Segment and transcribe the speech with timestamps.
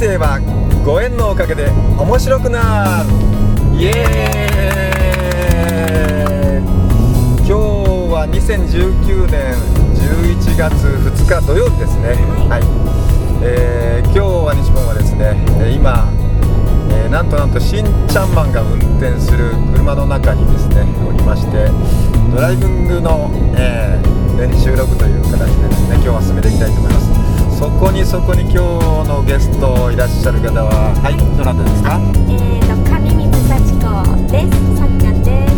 [0.00, 0.40] 生は
[0.82, 1.68] ご縁のおかげで
[1.98, 3.10] 面白くなる。
[3.76, 6.64] イエーイ。
[7.44, 7.52] 今日
[8.08, 9.52] は2019年
[10.40, 10.72] 11月
[11.04, 12.16] 2日土曜日ですね。
[12.48, 12.62] はい、
[13.44, 16.08] えー今日は西ポンはですねえー今、
[16.96, 21.68] えーなんとなんとしんちゃんマンが運転する車の中にですねおりまして
[22.34, 27.19] ドライビングの、えー練習録という形でですね今日は進めていきたいと思います
[27.60, 28.56] そこにそこに今日
[29.08, 32.00] のゲストいらっしゃる方ははいどなたですか？
[32.32, 33.84] えーと、上水幸子
[34.32, 34.80] です。
[34.80, 35.52] さっちゃんです。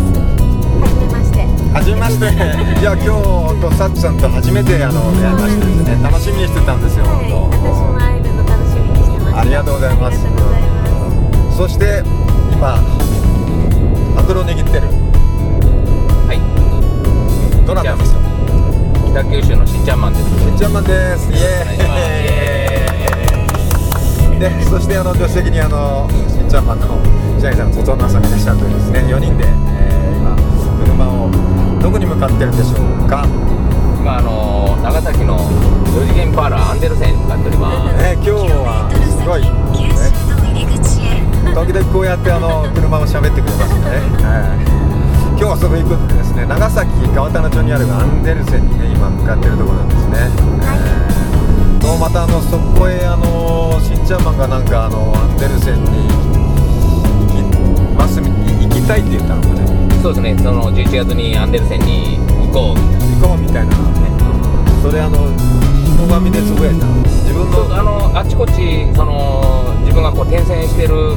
[0.83, 1.47] はじめまして。
[1.71, 2.27] はじめまして
[2.79, 3.15] いや今
[3.55, 9.39] 日とさっちゃんと初めてあの出会いましてですね楽しみにしてたんですよはい、本私も会えるの楽しみにしてました。
[9.39, 11.55] ありがとうございますありがとうございます。
[11.55, 12.03] 当そして
[12.51, 14.87] 今ハンドルを握ってる
[16.27, 16.39] はい、
[17.65, 18.22] どなたですか？
[19.13, 20.25] 北九州のしんちゃんマンです。
[20.25, 21.31] しんちゃんマンです。
[21.31, 24.39] イエーイ。
[24.39, 26.97] でそしてあの助手席にあのしんちゃんマンの
[27.39, 30.35] ジャイさんの外野さんがいらっしゃるというですね4人で、えー今
[30.83, 31.29] 車を
[31.79, 33.27] どこに向かってるんでしょうか。
[34.01, 35.37] 今あの長崎の
[35.93, 37.97] 四次元パーラーアンデルセンに向かっております。
[38.01, 38.31] ね、今日
[38.65, 39.47] はすごい、ね、
[41.53, 44.82] 時々こうやってあの車を喋ってくれますんでね、はい
[45.35, 50.17] 今日はそこ行くんでですね長崎川棚町にあるアンデルセンにね今向かってるところなんですね、
[50.61, 51.13] えー
[51.83, 56.07] とまたあのそこへあのしんちゃんマンがなんかあのアンデルセンに
[57.27, 57.59] 行き
[57.93, 59.67] ますみ行きたいって言ったのかね。
[60.01, 62.17] そうですね、その11月にアンデルセンに
[62.47, 62.93] 行こう。
[63.19, 64.09] 行こうみたいな、ね、
[64.81, 65.27] それあの
[65.95, 67.75] 人紙でつぶやいた自分の。
[67.75, 71.15] あのあちこちその自分がこう転戦してる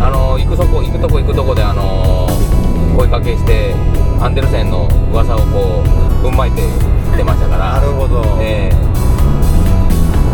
[0.00, 2.28] あの行くそこ行くとこ行くとこであの
[2.96, 3.74] 声かけして
[4.20, 5.84] アンデルセンの噂をこ
[6.18, 6.62] うぶんまいて
[7.12, 7.74] きてましたから。
[7.78, 8.76] なるほど、ええ。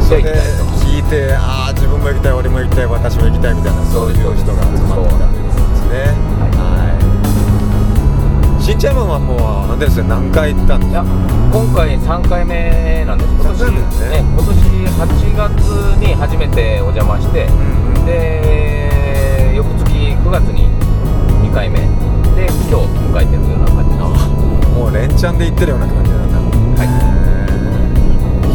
[0.07, 0.33] それで
[0.79, 6.15] 聞いてああ自分も行きたい俺も行きたい私も行きたいみたいなそういう人が集まってたんですね。
[6.55, 6.61] は
[8.61, 8.63] い。
[8.63, 11.03] しんちゃんマンはもうアンデルセン何回行ったんですか？
[11.53, 13.31] 今回3回目なんです。
[13.35, 14.23] 今年三回目ですね。
[14.23, 14.55] 今年
[15.03, 15.51] 8月
[15.99, 18.07] に初めてお邪魔して、うんうん。
[18.07, 20.69] で翌月9月に
[21.49, 21.81] 2回目
[22.35, 24.09] で今日迎えてるような感じの。
[24.73, 26.39] もう連チャンで行ってるような感じなんだ。
[26.79, 26.89] はい。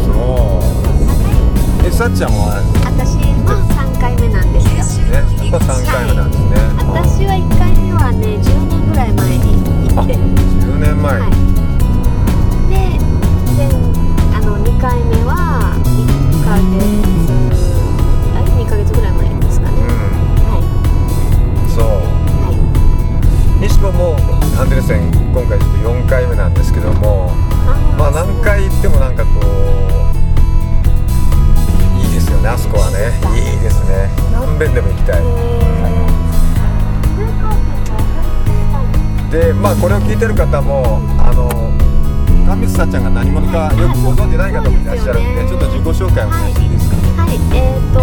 [0.04, 0.60] そ
[1.84, 1.86] う。
[1.86, 3.27] えさっちゃんは私
[39.30, 41.48] でまあこれを聞いてる方もあの
[42.46, 46.96] 神水さっちゃんが何者かよくご存じない方もいらっしゃるんでちょっと自己紹介お願いしていいですか？
[47.22, 48.00] はい、えーと、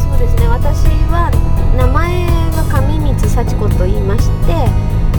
[0.00, 1.28] そうですね、私は
[1.76, 2.24] 名前
[2.56, 4.56] が上光幸子と言いまして、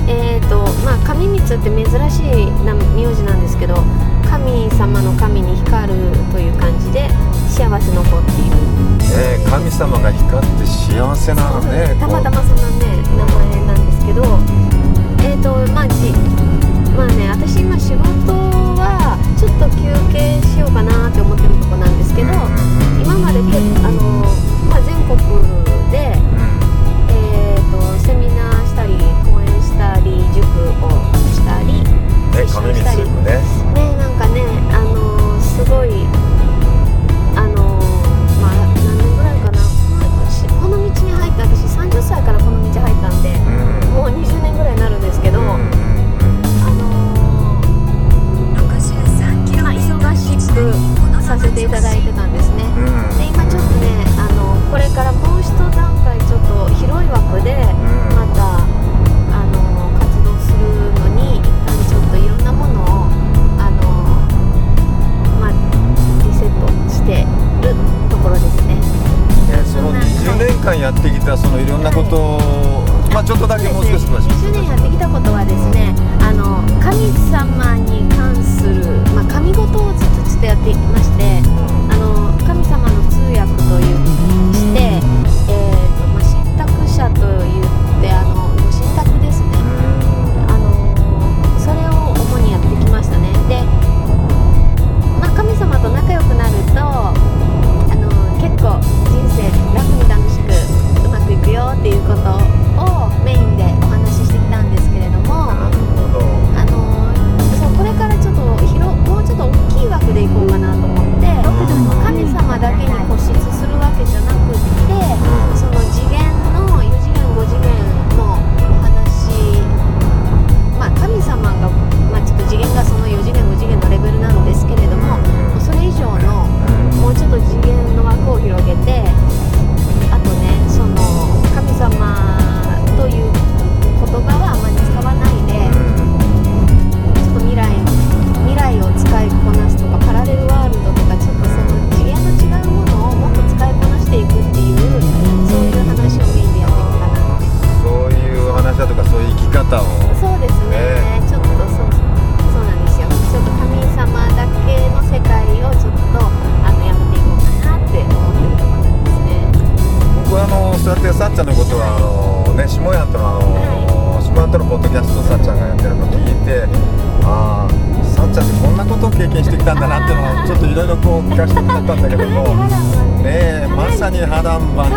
[0.10, 3.76] えーと、まあ、上光って珍しいな名字なんですけど、
[4.26, 7.10] 神様の神に光るという感じで、
[7.46, 8.58] 幸せの子っていう。
[9.06, 14.24] ね神様が光って幸せなねたまたこまそんなね、名前なんですけど、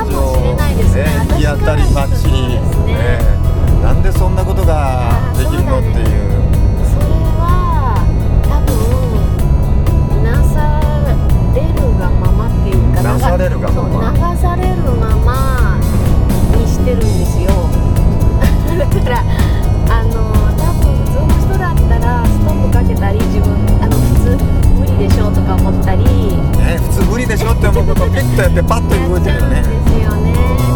[0.05, 1.05] かもしれないですね。
[1.31, 2.59] 行き当たりばっちり
[3.83, 6.07] なんでそんなことができるのっていう。
[6.89, 7.07] それ
[7.39, 8.05] は
[8.45, 10.81] 多分なさ
[11.55, 14.13] れるがままっていうかなされるがまま。
[14.13, 15.79] 流されるまま
[16.57, 17.49] にしてるんですよ。
[18.79, 19.23] だから
[19.91, 20.13] あの
[20.57, 23.88] 多分普通の人だったらストップかけたり自分あ
[24.37, 26.05] 無理でしょうとか思ったり。
[26.05, 29.63] ね普通無理でしょって思うことをピッとやってパッと動いてるよね。
[29.63, 30.68] ですよね。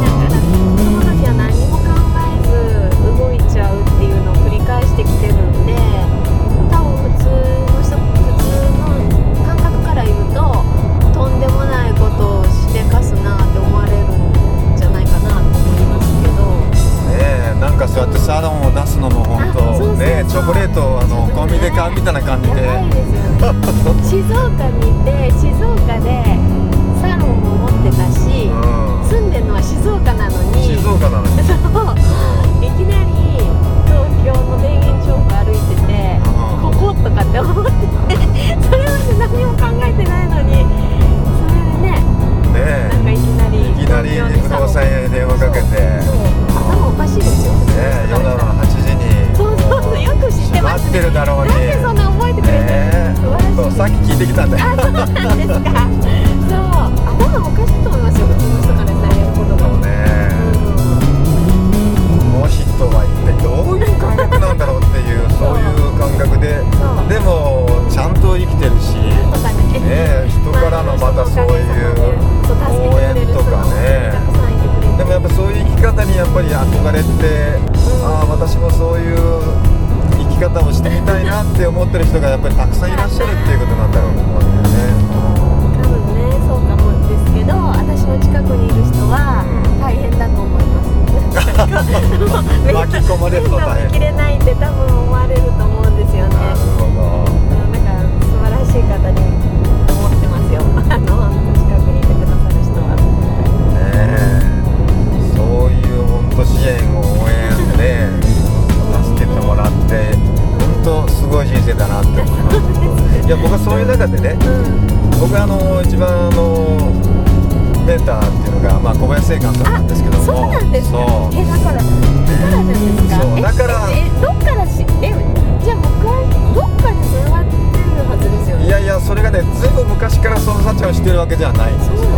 [129.52, 132.08] ずいぶん昔からその社長をしてるわけじゃないんですよ、ね、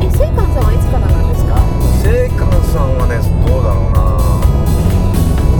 [0.00, 1.58] うん、え聖寛さんはいつからなんですか？
[2.02, 2.38] 聖寛
[2.70, 4.08] さんはねどうだろうな。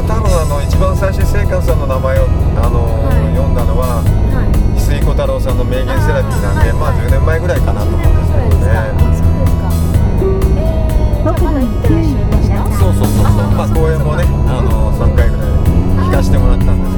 [0.08, 2.24] 多分あの一番最初に聖寛さんの名前を
[2.56, 4.48] あの、はい、読んだのは、はい、
[4.80, 8.72] 翡翠小太郎さんの名言セラピーなんで、はい、まあ10年前ぐらいかなと思うんですけどね。
[12.78, 13.52] そうそうそうそう。
[13.52, 15.46] まあ公演もねあの3回ぐらい
[16.08, 16.96] 聞かしてもらったんです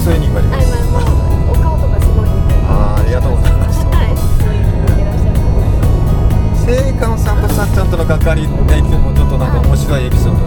[0.00, 0.56] 末に生まれま。
[2.68, 3.86] ああ、ありがとうます。
[7.18, 10.39] さんとさっちゃんとの関わりっていのもちょっとなんか面白いエピソード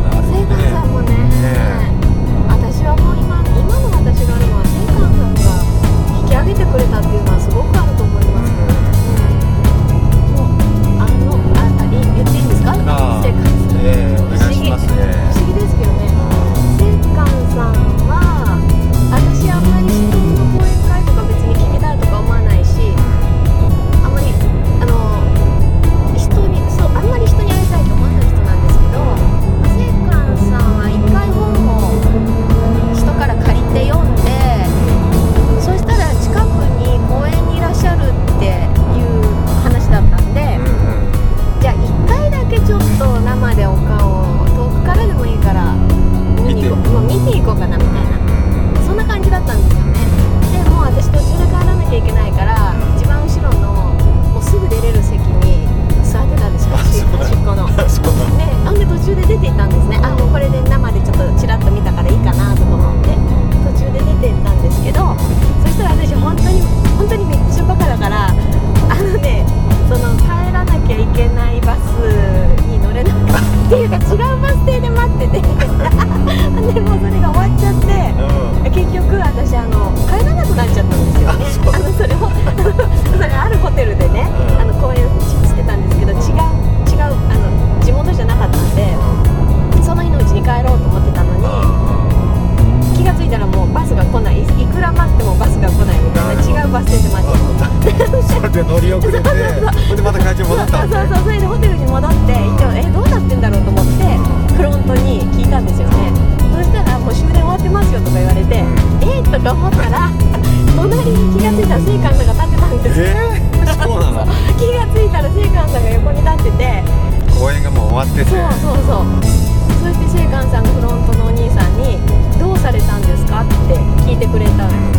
[124.23, 124.92] てくれたん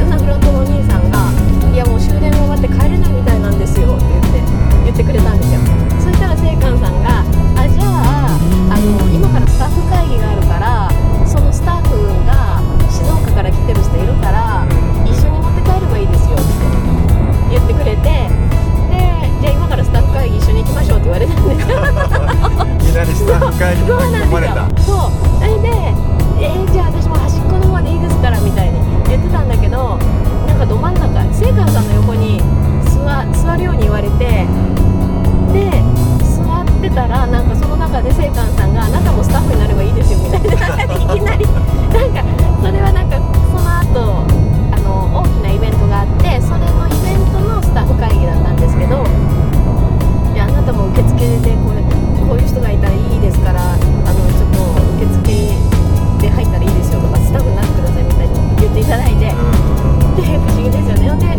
[60.39, 61.37] 不思議ですよね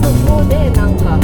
[0.00, 1.18] そこでなんか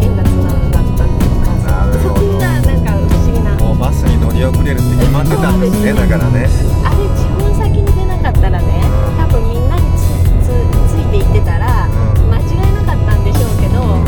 [0.00, 1.50] 変なつながったっていうか
[1.98, 6.46] そんななんか不思議なもうバスに乗り遅れるって決まってたんですねだからね。
[6.84, 8.80] あれ自分先に出なかったらね
[9.18, 10.06] 多分みんなにつ
[10.46, 10.54] つ
[10.94, 11.88] ついていってたら
[12.30, 13.98] 間違いなかったんでしょうけど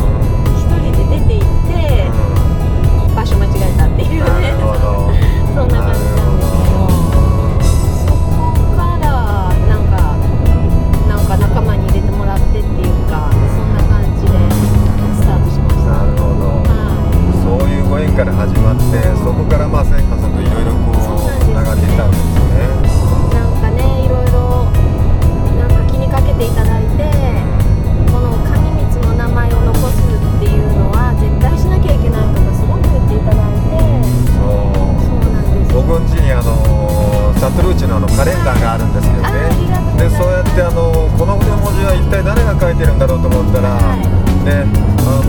[0.63, 2.07] 一人で出て行って
[3.15, 4.55] 場所間違えたっていうね。
[5.55, 6.32] そんな感じなんです
[12.77, 13.32] 定了